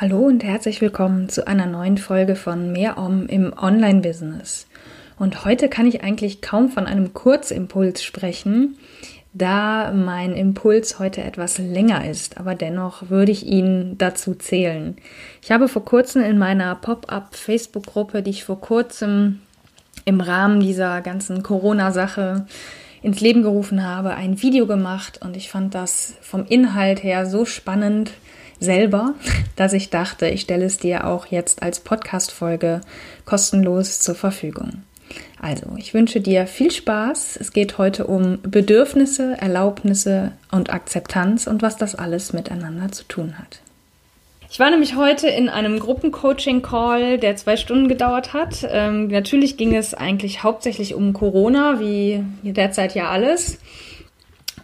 [0.00, 4.68] Hallo und herzlich willkommen zu einer neuen Folge von Mehr Om im Online-Business.
[5.18, 8.78] Und heute kann ich eigentlich kaum von einem Kurzimpuls sprechen,
[9.32, 14.96] da mein Impuls heute etwas länger ist, aber dennoch würde ich ihn dazu zählen.
[15.42, 19.40] Ich habe vor kurzem in meiner Pop-up-Facebook-Gruppe, die ich vor kurzem
[20.04, 22.46] im Rahmen dieser ganzen Corona-Sache
[23.02, 27.44] ins Leben gerufen habe, ein Video gemacht und ich fand das vom Inhalt her so
[27.44, 28.12] spannend
[28.60, 29.14] selber,
[29.56, 32.80] dass ich dachte, ich stelle es dir auch jetzt als Podcast-Folge
[33.24, 34.82] kostenlos zur Verfügung.
[35.40, 37.38] Also, ich wünsche dir viel Spaß.
[37.40, 43.38] Es geht heute um Bedürfnisse, Erlaubnisse und Akzeptanz und was das alles miteinander zu tun
[43.38, 43.60] hat.
[44.50, 48.66] Ich war nämlich heute in einem Gruppencoaching-Call, der zwei Stunden gedauert hat.
[48.68, 53.58] Ähm, natürlich ging es eigentlich hauptsächlich um Corona, wie derzeit ja alles.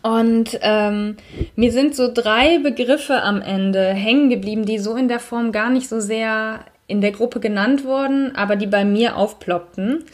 [0.04, 1.16] Und ähm,
[1.56, 5.70] mir sind so drei Begriffe am Ende hängen geblieben, die so in der Form gar
[5.70, 10.04] nicht so sehr in der Gruppe genannt wurden, aber die bei mir aufploppten.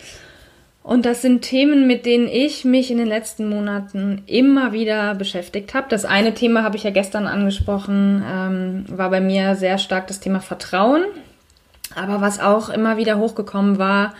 [0.84, 5.74] Und das sind Themen, mit denen ich mich in den letzten Monaten immer wieder beschäftigt
[5.74, 5.88] habe.
[5.88, 10.20] Das eine Thema habe ich ja gestern angesprochen, ähm, war bei mir sehr stark das
[10.20, 11.02] Thema Vertrauen.
[11.96, 14.14] Aber was auch immer wieder hochgekommen war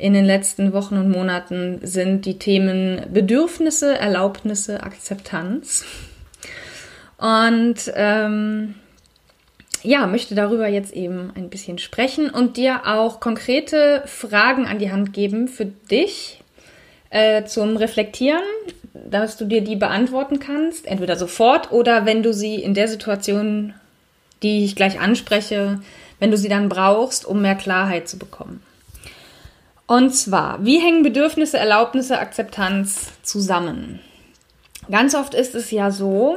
[0.00, 5.84] in den letzten Wochen und Monaten, sind die Themen Bedürfnisse, Erlaubnisse, Akzeptanz.
[7.18, 8.74] Und ähm,
[9.82, 14.90] ja, möchte darüber jetzt eben ein bisschen sprechen und dir auch konkrete Fragen an die
[14.90, 16.42] Hand geben für dich
[17.10, 18.42] äh, zum Reflektieren,
[18.94, 23.74] dass du dir die beantworten kannst, entweder sofort oder wenn du sie in der Situation,
[24.42, 25.80] die ich gleich anspreche,
[26.18, 28.62] wenn du sie dann brauchst, um mehr Klarheit zu bekommen.
[29.90, 33.98] Und zwar, wie hängen Bedürfnisse, Erlaubnisse, Akzeptanz zusammen?
[34.88, 36.36] Ganz oft ist es ja so,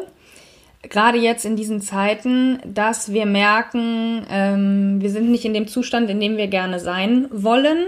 [0.81, 6.09] gerade jetzt in diesen Zeiten, dass wir merken, ähm, wir sind nicht in dem Zustand,
[6.09, 7.85] in dem wir gerne sein wollen,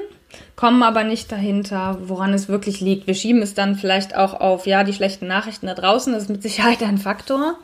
[0.55, 3.07] kommen aber nicht dahinter, woran es wirklich liegt.
[3.07, 6.29] Wir schieben es dann vielleicht auch auf, ja, die schlechten Nachrichten da draußen, das ist
[6.29, 7.57] mit Sicherheit ein Faktor.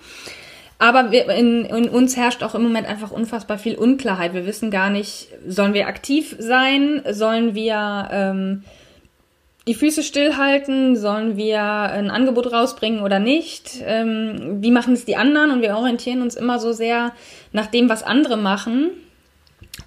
[0.82, 4.34] Aber wir, in, in uns herrscht auch im Moment einfach unfassbar viel Unklarheit.
[4.34, 7.04] Wir wissen gar nicht, sollen wir aktiv sein?
[7.08, 8.64] Sollen wir ähm,
[9.68, 10.96] die Füße stillhalten?
[10.96, 13.74] Sollen wir ein Angebot rausbringen oder nicht?
[13.86, 15.52] Ähm, wie machen es die anderen?
[15.52, 17.12] Und wir orientieren uns immer so sehr
[17.52, 18.90] nach dem, was andere machen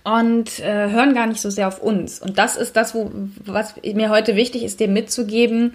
[0.04, 2.20] und äh, hören gar nicht so sehr auf uns.
[2.20, 3.10] Und das ist das, wo,
[3.44, 5.72] was mir heute wichtig ist, dir mitzugeben,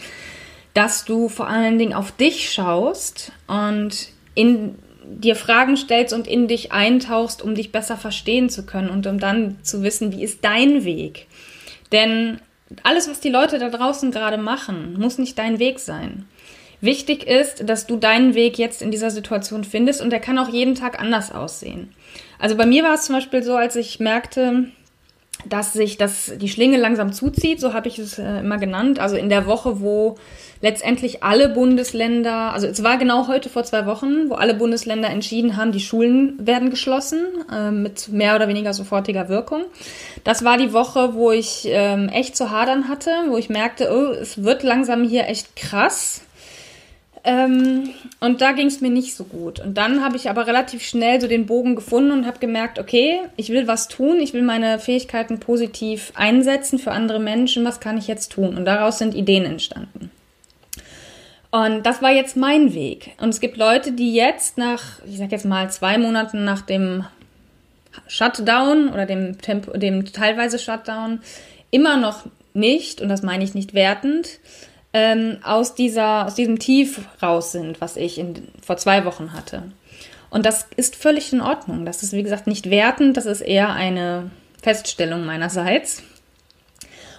[0.73, 4.75] dass du vor allen Dingen auf dich schaust und in
[5.09, 9.19] dir Fragen stellst und in dich eintauchst, um dich besser verstehen zu können und um
[9.19, 11.27] dann zu wissen, wie ist dein Weg.
[11.91, 12.39] Denn
[12.83, 16.25] alles, was die Leute da draußen gerade machen, muss nicht dein Weg sein.
[16.81, 20.49] Wichtig ist, dass du deinen Weg jetzt in dieser Situation findest und der kann auch
[20.49, 21.93] jeden Tag anders aussehen.
[22.37, 24.71] Also bei mir war es zum Beispiel so, als ich merkte,
[25.45, 28.99] dass sich das, die Schlinge langsam zuzieht, so habe ich es äh, immer genannt.
[28.99, 30.15] Also in der Woche, wo
[30.61, 35.55] letztendlich alle Bundesländer, also es war genau heute vor zwei Wochen, wo alle Bundesländer entschieden
[35.55, 39.63] haben, die Schulen werden geschlossen äh, mit mehr oder weniger sofortiger Wirkung.
[40.25, 44.11] Das war die Woche, wo ich ähm, echt zu hadern hatte, wo ich merkte, oh,
[44.11, 46.21] es wird langsam hier echt krass.
[47.23, 49.59] Ähm, und da ging es mir nicht so gut.
[49.59, 53.19] Und dann habe ich aber relativ schnell so den Bogen gefunden und habe gemerkt, okay,
[53.35, 57.97] ich will was tun, ich will meine Fähigkeiten positiv einsetzen für andere Menschen, was kann
[57.97, 58.55] ich jetzt tun?
[58.55, 60.11] Und daraus sind Ideen entstanden.
[61.51, 63.15] Und das war jetzt mein Weg.
[63.19, 67.05] Und es gibt Leute, die jetzt nach, ich sag jetzt mal, zwei Monaten nach dem
[68.07, 71.21] Shutdown oder dem, Tempo, dem teilweise Shutdown
[71.71, 74.39] immer noch nicht, und das meine ich nicht wertend,
[74.93, 79.63] ähm, aus, dieser, aus diesem Tief raus sind, was ich in, vor zwei Wochen hatte.
[80.29, 81.85] Und das ist völlig in Ordnung.
[81.85, 84.29] Das ist, wie gesagt, nicht wertend, das ist eher eine
[84.61, 86.03] Feststellung meinerseits.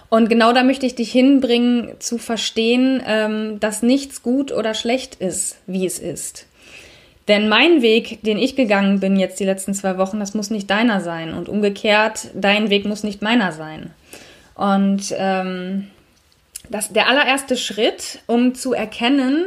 [0.09, 5.15] Und genau da möchte ich dich hinbringen, zu verstehen, ähm, dass nichts gut oder schlecht
[5.15, 6.47] ist, wie es ist.
[7.27, 10.69] Denn mein Weg, den ich gegangen bin jetzt die letzten zwei Wochen, das muss nicht
[10.69, 11.33] deiner sein.
[11.33, 13.91] Und umgekehrt, dein Weg muss nicht meiner sein.
[14.55, 15.87] Und ähm,
[16.71, 19.45] das, der allererste Schritt, um zu erkennen,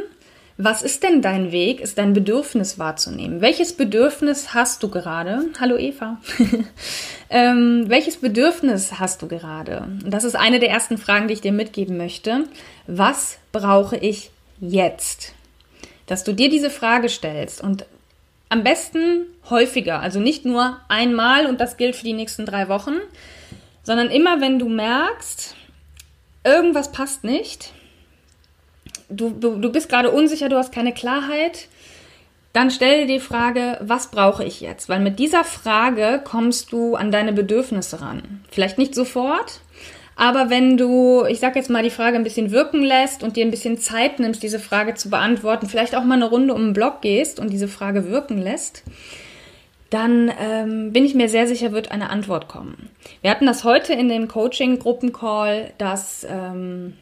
[0.57, 3.41] Was ist denn dein Weg, ist dein Bedürfnis wahrzunehmen?
[3.41, 5.47] Welches Bedürfnis hast du gerade?
[5.59, 6.21] Hallo Eva.
[7.29, 9.81] ähm, welches Bedürfnis hast du gerade?
[9.81, 12.45] Und das ist eine der ersten Fragen, die ich dir mitgeben möchte.
[12.87, 14.31] Was brauche ich
[14.61, 15.33] jetzt?
[16.07, 17.85] Dass du dir diese Frage stellst und
[18.47, 22.95] am besten häufiger, also nicht nur einmal und das gilt für die nächsten drei Wochen,
[23.83, 25.53] sondern immer wenn du merkst,
[26.45, 27.73] irgendwas passt nicht,
[29.09, 31.67] du, du, du bist gerade unsicher, du hast keine Klarheit,
[32.53, 34.87] dann stell dir die Frage, was brauche ich jetzt?
[34.87, 38.45] Weil mit dieser Frage kommst du an deine Bedürfnisse ran.
[38.49, 39.59] Vielleicht nicht sofort,
[40.15, 43.45] aber wenn du, ich sag jetzt mal, die Frage ein bisschen wirken lässt und dir
[43.45, 46.73] ein bisschen Zeit nimmst, diese Frage zu beantworten, vielleicht auch mal eine Runde um den
[46.73, 48.83] Block gehst und diese Frage wirken lässt,
[49.89, 52.89] dann ähm, bin ich mir sehr sicher, wird eine Antwort kommen.
[53.21, 56.93] Wir hatten das heute in dem Coaching-Gruppencall, dass ähm,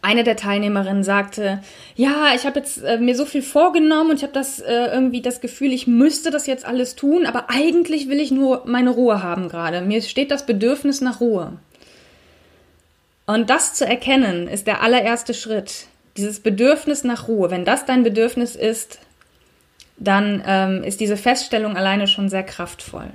[0.00, 1.62] eine der Teilnehmerinnen sagte,
[1.94, 5.22] ja, ich habe jetzt äh, mir so viel vorgenommen und ich habe das äh, irgendwie
[5.22, 9.22] das Gefühl, ich müsste das jetzt alles tun, aber eigentlich will ich nur meine Ruhe
[9.22, 9.82] haben gerade.
[9.82, 11.54] Mir steht das Bedürfnis nach Ruhe.
[13.26, 15.86] Und das zu erkennen, ist der allererste Schritt.
[16.16, 17.50] Dieses Bedürfnis nach Ruhe.
[17.50, 19.00] Wenn das dein Bedürfnis ist,
[19.96, 23.10] dann ähm, ist diese Feststellung alleine schon sehr kraftvoll.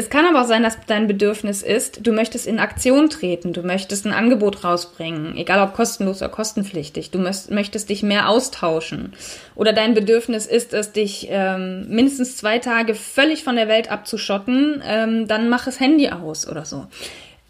[0.00, 3.62] Es kann aber auch sein, dass dein Bedürfnis ist, du möchtest in Aktion treten, du
[3.62, 9.12] möchtest ein Angebot rausbringen, egal ob kostenlos oder kostenpflichtig, du möchtest dich mehr austauschen.
[9.56, 14.82] Oder dein Bedürfnis ist es, dich ähm, mindestens zwei Tage völlig von der Welt abzuschotten,
[14.86, 16.86] ähm, dann mach das Handy aus oder so.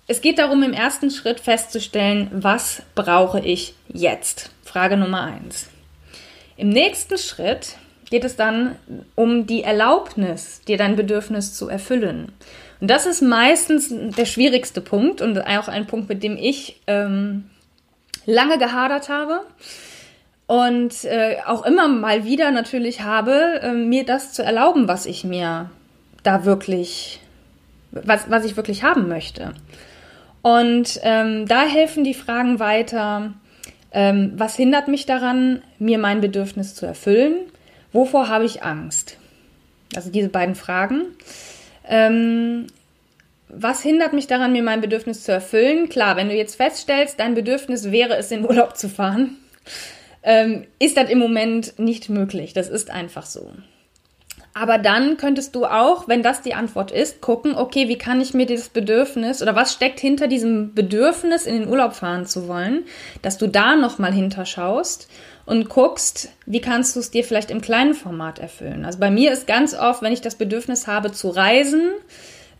[0.09, 4.51] Es geht darum, im ersten Schritt festzustellen, was brauche ich jetzt?
[4.65, 5.69] Frage Nummer eins.
[6.57, 7.77] Im nächsten Schritt
[8.11, 8.77] geht es dann
[9.15, 12.33] um die Erlaubnis, dir dein Bedürfnis zu erfüllen.
[12.81, 17.51] Und das ist meistens der schwierigste Punkt und auch ein Punkt, mit dem ich ähm,
[18.27, 19.43] lange gehadert habe
[20.47, 25.23] und äh, auch immer mal wieder natürlich habe, äh, mir das zu erlauben, was ich
[25.23, 25.71] mir
[26.23, 27.21] da wirklich,
[27.93, 29.55] was, was ich wirklich haben möchte.
[30.43, 33.35] Und ähm, da helfen die Fragen weiter,
[33.93, 37.35] ähm, was hindert mich daran, mir mein Bedürfnis zu erfüllen?
[37.93, 39.17] Wovor habe ich Angst?
[39.95, 41.03] Also diese beiden Fragen.
[41.89, 42.67] Ähm,
[43.49, 45.89] was hindert mich daran, mir mein Bedürfnis zu erfüllen?
[45.89, 49.37] Klar, wenn du jetzt feststellst, dein Bedürfnis wäre es, in Urlaub zu fahren,
[50.23, 52.53] ähm, ist das im Moment nicht möglich.
[52.53, 53.51] Das ist einfach so.
[54.53, 58.35] Aber dann könntest du auch, wenn das die Antwort ist, gucken, okay, wie kann ich
[58.35, 62.85] mir dieses Bedürfnis oder was steckt hinter diesem Bedürfnis, in den Urlaub fahren zu wollen,
[63.23, 65.09] dass du da nochmal hinterschaust
[65.51, 68.85] und guckst, wie kannst du es dir vielleicht im kleinen Format erfüllen.
[68.85, 71.91] Also bei mir ist ganz oft, wenn ich das Bedürfnis habe zu reisen,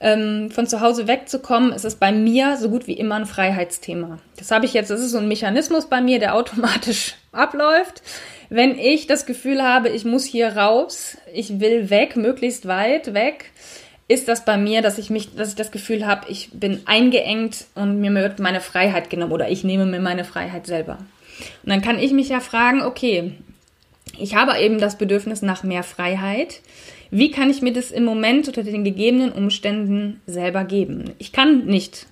[0.01, 4.19] ähm, von zu Hause wegzukommen, ist es bei mir so gut wie immer ein Freiheitsthema.
[4.39, 8.03] Das habe ich jetzt, das ist so ein Mechanismus bei mir, der automatisch abläuft.
[8.49, 13.53] Wenn ich das Gefühl habe, ich muss hier raus, ich will weg, möglichst weit weg,
[14.09, 17.67] ist das bei mir, dass ich mich, dass ich das Gefühl habe, ich bin eingeengt
[17.77, 20.99] und mir wird meine Freiheit genommen oder ich nehme mir meine Freiheit selber.
[21.63, 23.33] Und dann kann ich mich ja fragen, okay,
[24.19, 26.61] ich habe eben das Bedürfnis nach mehr Freiheit.
[27.11, 31.13] Wie kann ich mir das im Moment unter den gegebenen Umständen selber geben?
[31.19, 32.07] Ich kann nicht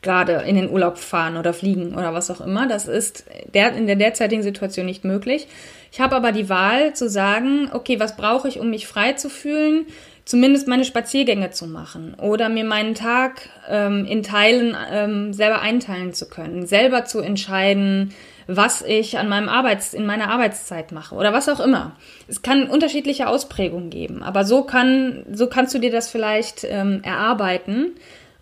[0.00, 2.68] gerade in den Urlaub fahren oder fliegen oder was auch immer.
[2.68, 5.48] Das ist der, in der derzeitigen Situation nicht möglich.
[5.90, 9.28] Ich habe aber die Wahl zu sagen, okay, was brauche ich, um mich frei zu
[9.28, 9.86] fühlen?
[10.28, 16.12] Zumindest meine Spaziergänge zu machen oder mir meinen Tag ähm, in Teilen ähm, selber einteilen
[16.12, 18.12] zu können, selber zu entscheiden,
[18.46, 21.96] was ich an meinem Arbeits, in meiner Arbeitszeit mache oder was auch immer.
[22.26, 27.00] Es kann unterschiedliche Ausprägungen geben, aber so kann, so kannst du dir das vielleicht ähm,
[27.04, 27.92] erarbeiten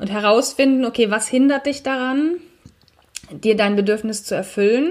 [0.00, 2.38] und herausfinden, okay, was hindert dich daran,
[3.30, 4.90] dir dein Bedürfnis zu erfüllen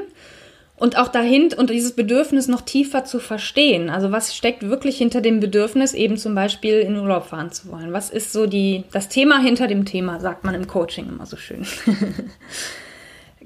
[0.77, 3.89] und auch dahinter und dieses Bedürfnis noch tiefer zu verstehen.
[3.89, 7.94] Also was steckt wirklich hinter dem Bedürfnis, eben zum Beispiel in Urlaub fahren zu wollen?
[7.94, 11.38] Was ist so die, das Thema hinter dem Thema, sagt man im Coaching immer so
[11.38, 11.65] schön.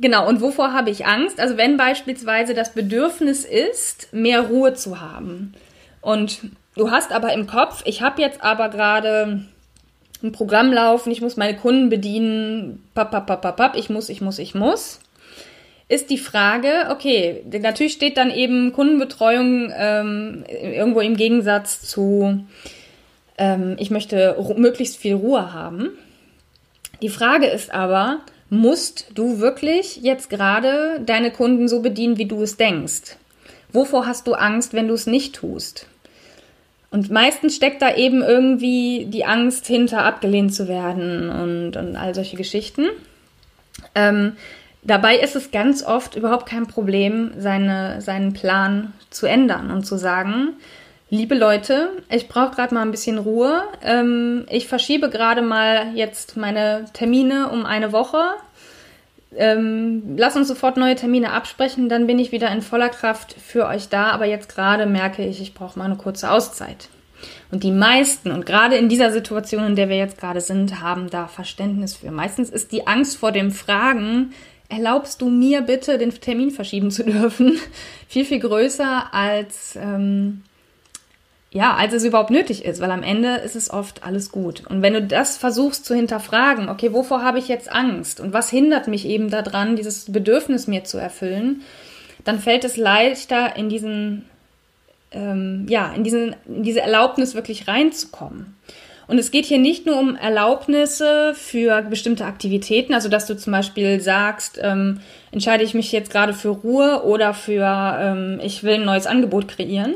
[0.01, 1.41] Genau, und wovor habe ich Angst?
[1.41, 5.53] Also wenn beispielsweise das Bedürfnis ist, mehr Ruhe zu haben.
[5.99, 6.39] Und
[6.75, 9.43] du hast aber im Kopf, ich habe jetzt aber gerade
[10.23, 14.21] ein Programm laufen, ich muss meine Kunden bedienen, papp, papp, papp, papp, ich muss, ich
[14.21, 15.01] muss, ich muss.
[15.89, 22.45] Ist die Frage, okay, natürlich steht dann eben Kundenbetreuung ähm, irgendwo im Gegensatz zu,
[23.39, 25.89] ähm, ich möchte möglichst viel Ruhe haben.
[27.01, 28.19] Die Frage ist aber,
[28.51, 33.17] musst du wirklich jetzt gerade deine Kunden so bedienen, wie du es denkst?
[33.73, 35.87] Wovor hast du Angst, wenn du es nicht tust?
[36.91, 42.13] Und meistens steckt da eben irgendwie die Angst hinter, abgelehnt zu werden und, und all
[42.13, 42.85] solche Geschichten.
[43.93, 44.33] Ähm,
[44.81, 49.97] Dabei ist es ganz oft überhaupt kein Problem, seine, seinen Plan zu ändern und zu
[49.97, 50.53] sagen,
[51.09, 53.63] liebe Leute, ich brauche gerade mal ein bisschen Ruhe.
[53.83, 58.21] Ähm, ich verschiebe gerade mal jetzt meine Termine um eine Woche.
[59.35, 63.67] Ähm, lass uns sofort neue Termine absprechen, dann bin ich wieder in voller Kraft für
[63.67, 64.11] euch da.
[64.11, 66.89] Aber jetzt gerade merke ich, ich brauche mal eine kurze Auszeit.
[67.51, 71.09] Und die meisten, und gerade in dieser Situation, in der wir jetzt gerade sind, haben
[71.09, 72.11] da Verständnis für.
[72.11, 74.33] Meistens ist die Angst vor dem Fragen,
[74.69, 77.59] erlaubst du mir bitte, den Termin verschieben zu dürfen,
[78.07, 80.43] viel, viel größer als, ähm,
[81.51, 84.65] ja, als es überhaupt nötig ist, weil am Ende ist es oft alles gut.
[84.67, 88.49] Und wenn du das versuchst zu hinterfragen, okay, wovor habe ich jetzt Angst und was
[88.51, 91.63] hindert mich eben daran, dieses Bedürfnis mir zu erfüllen,
[92.23, 94.25] dann fällt es leichter in diesen,
[95.11, 98.55] ähm, ja, in, diesen, in diese Erlaubnis wirklich reinzukommen.
[99.09, 103.51] Und es geht hier nicht nur um Erlaubnisse für bestimmte Aktivitäten, also dass du zum
[103.51, 104.99] Beispiel sagst, ähm,
[105.31, 107.65] entscheide ich mich jetzt gerade für Ruhe oder für
[107.99, 109.95] ähm, ich will ein neues Angebot kreieren,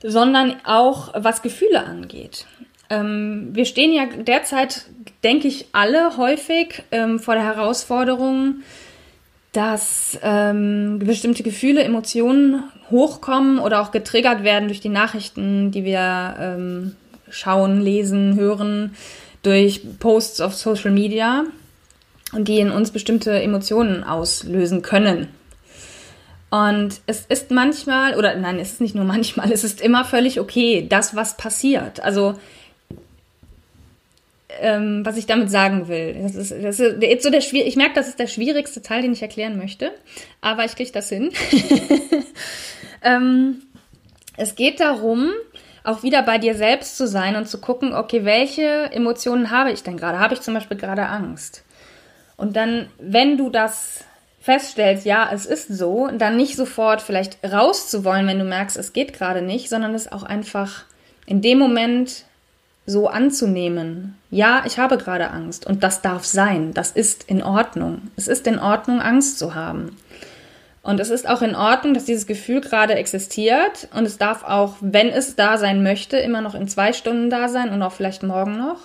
[0.00, 2.46] sondern auch was Gefühle angeht.
[2.88, 4.86] Ähm, wir stehen ja derzeit,
[5.24, 8.60] denke ich, alle häufig ähm, vor der Herausforderung,
[9.50, 12.62] dass ähm, bestimmte Gefühle, Emotionen
[12.92, 16.96] hochkommen oder auch getriggert werden durch die Nachrichten, die wir ähm,
[17.32, 18.94] schauen, lesen, hören,
[19.42, 21.44] durch Posts auf Social Media
[22.32, 25.28] und die in uns bestimmte Emotionen auslösen können.
[26.50, 30.38] Und es ist manchmal, oder nein, es ist nicht nur manchmal, es ist immer völlig
[30.38, 32.00] okay, das, was passiert.
[32.00, 32.34] Also,
[34.60, 36.14] ähm, was ich damit sagen will.
[36.20, 39.22] Das ist, das ist so der ich merke, das ist der schwierigste Teil, den ich
[39.22, 39.92] erklären möchte,
[40.40, 41.30] aber ich kriege das hin.
[43.02, 43.62] ähm,
[44.36, 45.30] es geht darum,
[45.84, 49.82] auch wieder bei dir selbst zu sein und zu gucken, okay, welche Emotionen habe ich
[49.82, 50.18] denn gerade?
[50.18, 51.64] Habe ich zum Beispiel gerade Angst?
[52.36, 54.04] Und dann, wenn du das
[54.40, 59.12] feststellst, ja, es ist so, dann nicht sofort vielleicht rauszuwollen, wenn du merkst, es geht
[59.12, 60.84] gerade nicht, sondern es auch einfach
[61.26, 62.24] in dem Moment
[62.84, 64.18] so anzunehmen.
[64.30, 66.74] Ja, ich habe gerade Angst und das darf sein.
[66.74, 68.10] Das ist in Ordnung.
[68.16, 69.96] Es ist in Ordnung, Angst zu haben.
[70.82, 73.88] Und es ist auch in Ordnung, dass dieses Gefühl gerade existiert.
[73.94, 77.48] Und es darf auch, wenn es da sein möchte, immer noch in zwei Stunden da
[77.48, 78.78] sein und auch vielleicht morgen noch.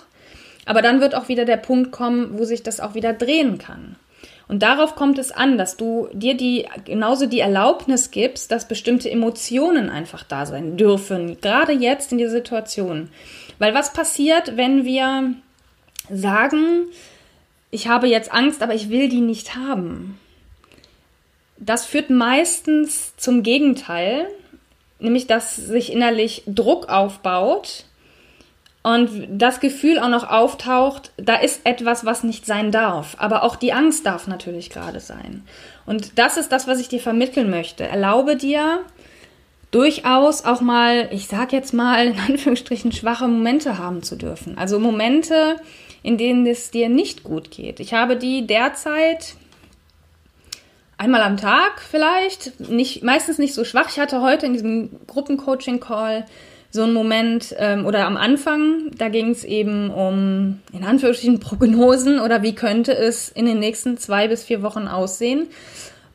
[0.64, 3.96] Aber dann wird auch wieder der Punkt kommen, wo sich das auch wieder drehen kann.
[4.46, 9.10] Und darauf kommt es an, dass du dir die genauso die Erlaubnis gibst, dass bestimmte
[9.10, 13.10] Emotionen einfach da sein dürfen, gerade jetzt in dieser Situation.
[13.58, 15.34] Weil was passiert, wenn wir
[16.10, 16.86] sagen,
[17.70, 20.18] ich habe jetzt Angst, aber ich will die nicht haben?
[21.58, 24.28] Das führt meistens zum Gegenteil,
[24.98, 27.84] nämlich dass sich innerlich Druck aufbaut
[28.82, 33.16] und das Gefühl auch noch auftaucht, da ist etwas, was nicht sein darf.
[33.18, 35.44] Aber auch die Angst darf natürlich gerade sein.
[35.84, 37.84] Und das ist das, was ich dir vermitteln möchte.
[37.84, 38.80] Erlaube dir
[39.70, 44.56] durchaus auch mal, ich sag jetzt mal in Anführungsstrichen, schwache Momente haben zu dürfen.
[44.56, 45.56] Also Momente,
[46.02, 47.80] in denen es dir nicht gut geht.
[47.80, 49.34] Ich habe die derzeit
[50.98, 53.88] einmal am Tag vielleicht, nicht, meistens nicht so schwach.
[53.88, 56.26] Ich hatte heute in diesem Gruppencoaching-Call
[56.70, 62.20] so einen Moment ähm, oder am Anfang, da ging es eben um in Anführungsstrichen Prognosen
[62.20, 65.46] oder wie könnte es in den nächsten zwei bis vier Wochen aussehen.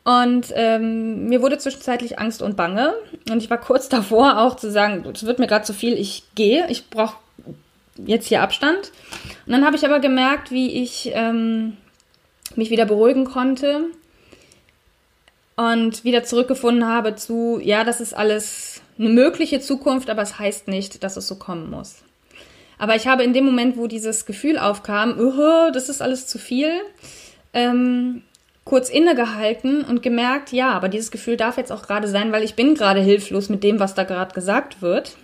[0.04, 2.94] Und ähm, mir wurde zwischenzeitlich Angst und Bange.
[3.32, 6.24] Und ich war kurz davor auch zu sagen, es wird mir gerade zu viel, ich
[6.36, 7.16] gehe, ich brauche
[8.06, 8.92] jetzt hier Abstand.
[9.46, 11.78] Und dann habe ich aber gemerkt, wie ich ähm,
[12.56, 13.86] mich wieder beruhigen konnte
[15.56, 20.68] und wieder zurückgefunden habe zu, ja, das ist alles eine mögliche Zukunft, aber es heißt
[20.68, 21.98] nicht, dass es so kommen muss.
[22.78, 26.38] Aber ich habe in dem Moment, wo dieses Gefühl aufkam, uh, das ist alles zu
[26.38, 26.72] viel,
[27.54, 28.24] ähm,
[28.66, 32.56] kurz innegehalten und gemerkt, ja, aber dieses Gefühl darf jetzt auch gerade sein, weil ich
[32.56, 35.18] bin gerade hilflos mit dem, was da gerade gesagt wird.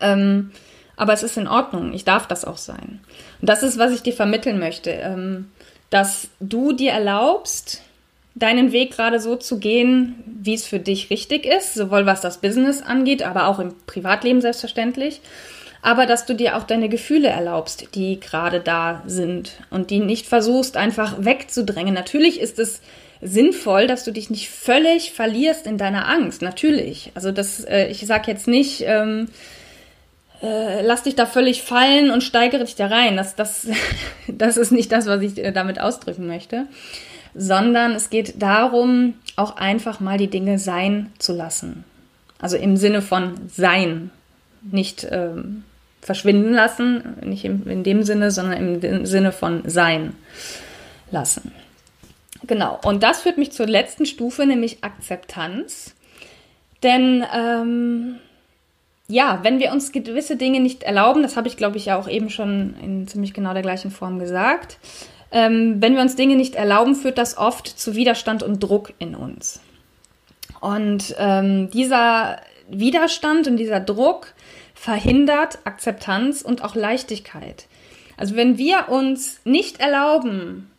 [0.00, 0.50] Ähm,
[0.96, 3.00] aber es ist in Ordnung, ich darf das auch sein.
[3.40, 5.50] Und das ist, was ich dir vermitteln möchte, ähm,
[5.90, 7.82] dass du dir erlaubst,
[8.34, 12.38] deinen Weg gerade so zu gehen, wie es für dich richtig ist, sowohl was das
[12.38, 15.20] Business angeht, aber auch im Privatleben selbstverständlich.
[15.82, 20.26] Aber dass du dir auch deine Gefühle erlaubst, die gerade da sind und die nicht
[20.26, 21.92] versuchst einfach wegzudrängen.
[21.92, 22.80] Natürlich ist es
[23.20, 26.42] sinnvoll, dass du dich nicht völlig verlierst in deiner Angst.
[26.42, 27.12] Natürlich.
[27.14, 29.28] Also das, äh, ich sag jetzt nicht, ähm,
[30.42, 33.16] äh, lass dich da völlig fallen und steigere dich da rein.
[33.18, 33.68] Das, das,
[34.26, 36.66] das ist nicht das, was ich äh, damit ausdrücken möchte
[37.34, 41.84] sondern es geht darum, auch einfach mal die Dinge sein zu lassen.
[42.38, 44.10] Also im Sinne von sein,
[44.62, 45.64] nicht ähm,
[46.00, 50.14] verschwinden lassen, nicht im, in dem Sinne, sondern im Sinne von sein
[51.10, 51.52] lassen.
[52.46, 55.94] Genau, und das führt mich zur letzten Stufe, nämlich Akzeptanz.
[56.82, 58.16] Denn ähm,
[59.08, 62.08] ja, wenn wir uns gewisse Dinge nicht erlauben, das habe ich, glaube ich, ja auch
[62.08, 64.78] eben schon in ziemlich genau der gleichen Form gesagt,
[65.34, 69.16] ähm, wenn wir uns Dinge nicht erlauben, führt das oft zu Widerstand und Druck in
[69.16, 69.60] uns.
[70.60, 74.32] Und ähm, dieser Widerstand und dieser Druck
[74.74, 77.66] verhindert Akzeptanz und auch Leichtigkeit.
[78.16, 80.70] Also wenn wir uns nicht erlauben,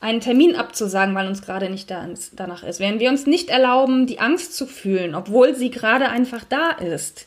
[0.00, 4.18] einen Termin abzusagen, weil uns gerade nicht danach ist, wenn wir uns nicht erlauben, die
[4.18, 7.26] Angst zu fühlen, obwohl sie gerade einfach da ist,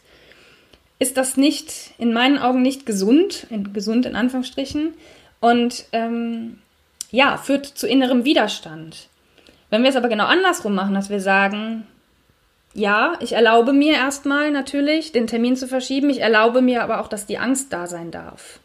[0.99, 4.93] ist das nicht, in meinen Augen nicht gesund, in, gesund in Anführungsstrichen,
[5.39, 6.59] und ähm,
[7.11, 9.07] ja, führt zu innerem Widerstand.
[9.69, 11.85] Wenn wir es aber genau andersrum machen, dass wir sagen,
[12.73, 17.07] ja, ich erlaube mir erstmal natürlich, den Termin zu verschieben, ich erlaube mir aber auch,
[17.07, 18.59] dass die Angst da sein darf.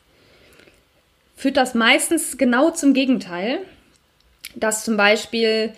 [1.36, 3.58] Führt das meistens genau zum Gegenteil,
[4.54, 5.72] dass zum Beispiel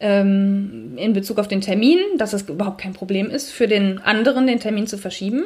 [0.00, 4.46] ähm, in Bezug auf den Termin, dass es überhaupt kein Problem ist, für den anderen
[4.46, 5.44] den Termin zu verschieben.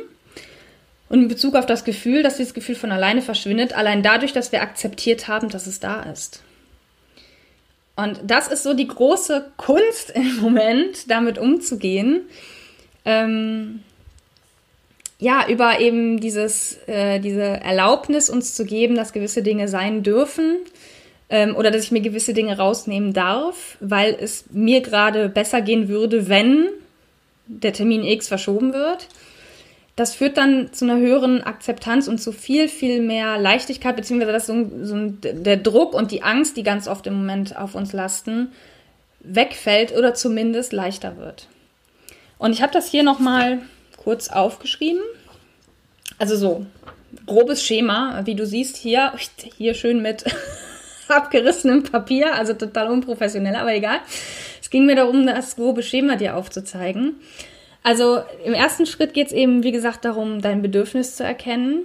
[1.11, 4.53] Und in Bezug auf das Gefühl, dass dieses Gefühl von alleine verschwindet, allein dadurch, dass
[4.53, 6.41] wir akzeptiert haben, dass es da ist.
[7.97, 12.23] Und das ist so die große Kunst im Moment, damit umzugehen.
[13.05, 13.81] Ähm,
[15.19, 20.59] ja, über eben dieses, äh, diese Erlaubnis uns zu geben, dass gewisse Dinge sein dürfen
[21.29, 25.89] ähm, oder dass ich mir gewisse Dinge rausnehmen darf, weil es mir gerade besser gehen
[25.89, 26.69] würde, wenn
[27.49, 29.09] der Termin X verschoben wird.
[30.01, 34.47] Das führt dann zu einer höheren Akzeptanz und zu viel, viel mehr Leichtigkeit, beziehungsweise dass
[34.47, 38.51] so, so der Druck und die Angst, die ganz oft im Moment auf uns lasten,
[39.21, 41.49] wegfällt oder zumindest leichter wird.
[42.39, 43.59] Und ich habe das hier nochmal
[43.99, 45.03] kurz aufgeschrieben.
[46.19, 46.65] Also so,
[47.27, 49.13] grobes Schema, wie du siehst hier,
[49.59, 50.25] hier schön mit
[51.09, 53.99] abgerissenem Papier, also total unprofessionell, aber egal.
[54.63, 57.17] Es ging mir darum, das grobe Schema dir aufzuzeigen.
[57.83, 61.83] Also im ersten Schritt geht es eben, wie gesagt, darum, dein Bedürfnis zu erkennen,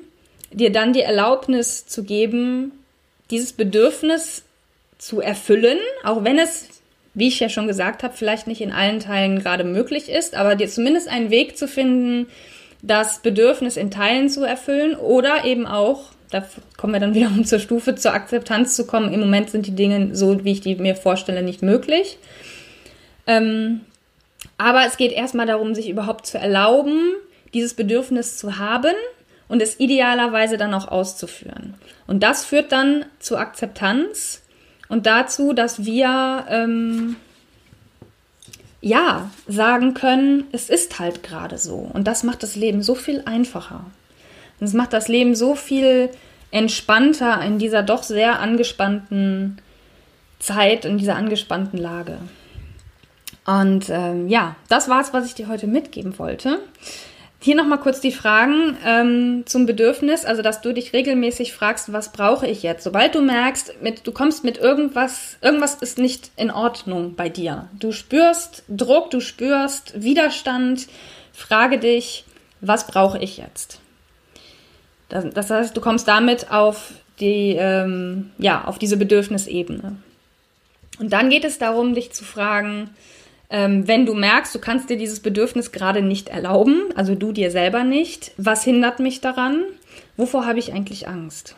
[0.51, 2.71] dir dann die Erlaubnis zu geben,
[3.31, 4.43] dieses Bedürfnis
[4.97, 6.67] zu erfüllen, auch wenn es,
[7.13, 10.55] wie ich ja schon gesagt habe, vielleicht nicht in allen Teilen gerade möglich ist, aber
[10.55, 12.27] dir zumindest einen Weg zu finden,
[12.81, 16.43] das Bedürfnis in Teilen zu erfüllen oder eben auch da
[16.77, 19.13] kommen wir dann wieder um zur Stufe, zur Akzeptanz zu kommen.
[19.13, 22.17] Im Moment sind die Dinge so, wie ich die mir vorstelle, nicht möglich.
[23.27, 23.81] Ähm,
[24.57, 27.13] aber es geht erstmal darum, sich überhaupt zu erlauben,
[27.53, 28.95] dieses Bedürfnis zu haben
[29.47, 31.75] und es idealerweise dann auch auszuführen.
[32.07, 34.41] Und das führt dann zur Akzeptanz
[34.87, 37.15] und dazu, dass wir ähm,
[38.81, 41.89] ja sagen können, es ist halt gerade so.
[41.91, 43.85] Und das macht das Leben so viel einfacher.
[44.59, 46.09] Und es macht das Leben so viel
[46.51, 49.57] entspannter in dieser doch sehr angespannten
[50.39, 52.19] Zeit, in dieser angespannten Lage.
[53.45, 56.59] Und ähm, ja, das war es, was ich dir heute mitgeben wollte.
[57.39, 62.11] Hier nochmal kurz die Fragen ähm, zum Bedürfnis, also dass du dich regelmäßig fragst, was
[62.11, 62.83] brauche ich jetzt?
[62.83, 67.69] Sobald du merkst, mit, du kommst mit irgendwas, irgendwas ist nicht in Ordnung bei dir.
[67.79, 70.87] Du spürst Druck, du spürst Widerstand,
[71.33, 72.25] frage dich,
[72.61, 73.79] was brauche ich jetzt?
[75.09, 79.97] Das, das heißt, du kommst damit auf die, ähm, ja, auf diese Bedürfnisebene.
[80.97, 82.89] Und dann geht es darum, dich zu fragen,
[83.49, 87.51] ähm, wenn du merkst, du kannst dir dieses Bedürfnis gerade nicht erlauben, also du dir
[87.51, 89.63] selber nicht, was hindert mich daran?
[90.17, 91.55] Wovor habe ich eigentlich Angst?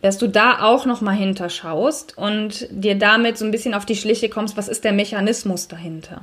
[0.00, 4.28] Dass du da auch nochmal hinterschaust und dir damit so ein bisschen auf die Schliche
[4.28, 6.22] kommst, was ist der Mechanismus dahinter?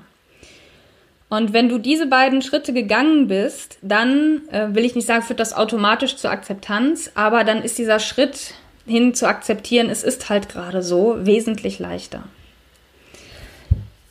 [1.30, 5.40] Und wenn du diese beiden Schritte gegangen bist, dann äh, will ich nicht sagen, führt
[5.40, 8.56] das automatisch zur Akzeptanz, aber dann ist dieser Schritt
[8.88, 12.24] hin zu akzeptieren, es ist halt gerade so, wesentlich leichter.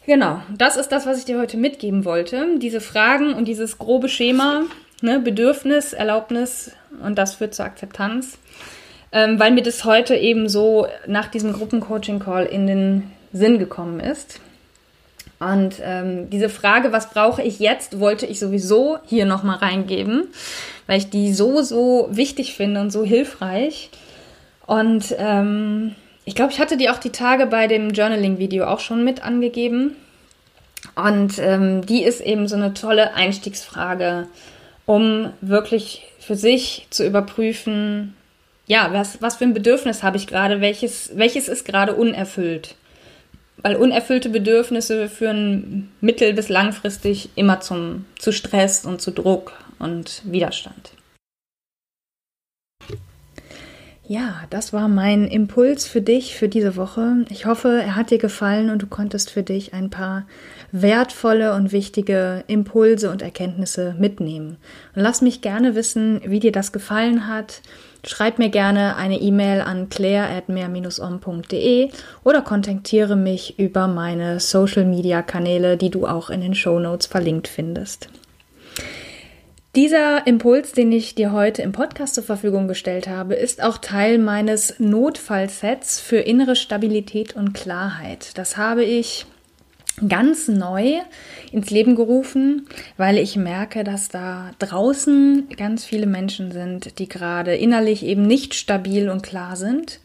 [0.09, 2.59] Genau, das ist das, was ich dir heute mitgeben wollte.
[2.59, 4.63] Diese Fragen und dieses grobe Schema,
[5.03, 6.71] ne, Bedürfnis, Erlaubnis
[7.05, 8.39] und das führt zur Akzeptanz,
[9.13, 14.41] ähm, weil mir das heute eben so nach diesem Gruppencoaching-Call in den Sinn gekommen ist.
[15.41, 20.29] Und ähm, diese Frage, was brauche ich jetzt, wollte ich sowieso hier nochmal reingeben,
[20.87, 23.91] weil ich die so, so wichtig finde und so hilfreich.
[24.65, 25.95] Und ähm,
[26.29, 29.97] ich glaube, ich hatte die auch die Tage bei dem Journaling-Video auch schon mit angegeben.
[30.95, 34.29] Und ähm, die ist eben so eine tolle Einstiegsfrage,
[34.85, 38.15] um wirklich für sich zu überprüfen,
[38.67, 42.75] ja, was, was für ein Bedürfnis habe ich gerade, welches, welches ist gerade unerfüllt
[43.63, 50.23] weil unerfüllte Bedürfnisse führen mittel- bis langfristig immer zum, zu Stress und zu Druck und
[50.25, 50.93] Widerstand.
[54.11, 57.27] Ja, das war mein Impuls für dich für diese Woche.
[57.29, 60.27] Ich hoffe, er hat dir gefallen und du konntest für dich ein paar
[60.73, 64.57] wertvolle und wichtige Impulse und Erkenntnisse mitnehmen.
[64.97, 67.61] Und lass mich gerne wissen, wie dir das gefallen hat.
[68.03, 71.91] Schreib mir gerne eine E-Mail an claire.mehr-om.de
[72.25, 77.07] oder kontaktiere mich über meine Social Media Kanäle, die du auch in den Show Notes
[77.07, 78.09] verlinkt findest.
[79.79, 84.19] Dieser Impuls, den ich dir heute im Podcast zur Verfügung gestellt habe, ist auch Teil
[84.19, 88.37] meines Notfallsets für innere Stabilität und Klarheit.
[88.37, 89.25] Das habe ich
[90.09, 90.95] ganz neu
[91.53, 97.55] ins Leben gerufen, weil ich merke, dass da draußen ganz viele Menschen sind, die gerade
[97.55, 100.01] innerlich eben nicht stabil und klar sind.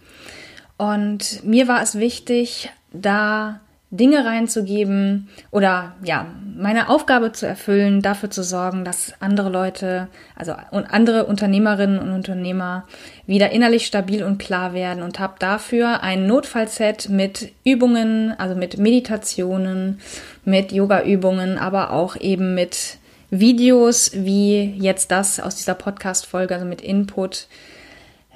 [0.78, 3.60] Und mir war es wichtig, da
[3.94, 6.26] Dinge reinzugeben oder ja,
[6.58, 12.86] meine Aufgabe zu erfüllen, dafür zu sorgen, dass andere Leute, also andere Unternehmerinnen und Unternehmer
[13.28, 18.80] wieder innerlich stabil und klar werden und habe dafür ein Notfallset mit Übungen, also mit
[18.80, 20.00] Meditationen,
[20.44, 22.98] mit Yoga-Übungen, aber auch eben mit
[23.30, 27.48] Videos wie jetzt das aus dieser Podcast-Folge, also mit Input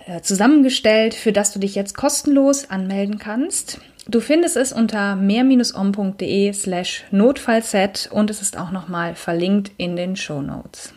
[0.06, 3.80] äh, zusammengestellt, für das du dich jetzt kostenlos anmelden kannst.
[4.10, 10.16] Du findest es unter mehr-om.de slash Notfallset und es ist auch nochmal verlinkt in den
[10.16, 10.94] Show Notes.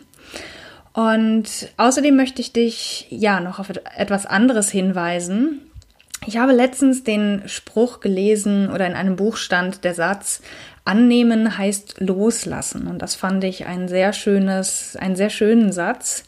[0.93, 5.59] Und außerdem möchte ich dich ja noch auf etwas anderes hinweisen.
[6.25, 10.41] Ich habe letztens den Spruch gelesen oder in einem Buch stand der Satz,
[10.85, 12.87] annehmen heißt loslassen.
[12.87, 16.23] Und das fand ich ein sehr schönes, einen sehr schönen Satz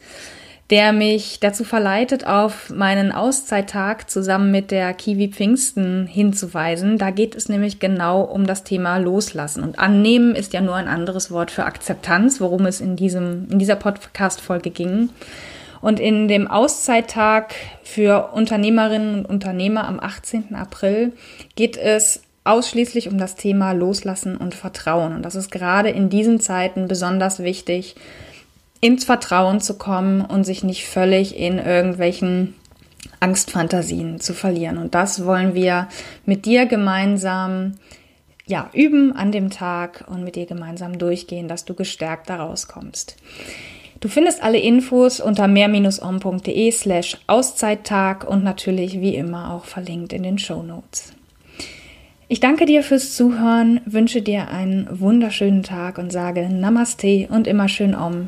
[0.70, 6.98] der mich dazu verleitet, auf meinen Auszeittag zusammen mit der Kiwi Pfingsten hinzuweisen.
[6.98, 9.62] Da geht es nämlich genau um das Thema Loslassen.
[9.62, 13.60] Und annehmen ist ja nur ein anderes Wort für Akzeptanz, worum es in, diesem, in
[13.60, 15.10] dieser Podcast-Folge ging.
[15.82, 20.56] Und in dem Auszeittag für Unternehmerinnen und Unternehmer am 18.
[20.56, 21.12] April
[21.58, 25.14] geht es ausschließlich um das Thema Loslassen und Vertrauen.
[25.14, 27.96] Und das ist gerade in diesen Zeiten besonders wichtig,
[28.84, 32.54] ins Vertrauen zu kommen und sich nicht völlig in irgendwelchen
[33.22, 34.78] Angstfantasien zu verlieren.
[34.78, 35.88] Und das wollen wir
[36.26, 37.76] mit dir gemeinsam
[38.46, 43.16] ja, üben an dem Tag und mit dir gemeinsam durchgehen, dass du gestärkt da rauskommst.
[44.02, 50.24] Du findest alle Infos unter mehr-om.de slash Auszeittag und natürlich wie immer auch verlinkt in
[50.24, 51.14] den Show Notes.
[52.28, 57.70] Ich danke dir fürs Zuhören, wünsche dir einen wunderschönen Tag und sage Namaste und immer
[57.70, 58.28] schön Om,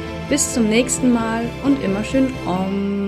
[0.31, 3.00] Bis zum nächsten Mal und immer schön Om.